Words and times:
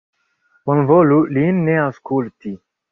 Bonvolu 0.71 1.21
lin 1.37 1.63
ne 1.69 1.81
aŭskulti! 1.87 2.59